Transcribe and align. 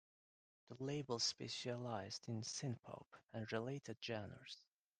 The 0.69 0.83
label 0.83 1.19
specialized 1.19 2.27
in 2.27 2.41
synthpop 2.41 3.05
and 3.33 3.45
related 3.53 3.97
genres. 4.03 4.57